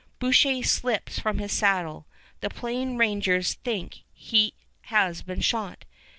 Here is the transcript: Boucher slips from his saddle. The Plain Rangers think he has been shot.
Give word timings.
Boucher 0.17 0.63
slips 0.63 1.19
from 1.19 1.37
his 1.37 1.51
saddle. 1.51 2.07
The 2.39 2.49
Plain 2.49 2.97
Rangers 2.97 3.53
think 3.63 3.99
he 4.11 4.55
has 4.85 5.21
been 5.21 5.41
shot. 5.41 5.85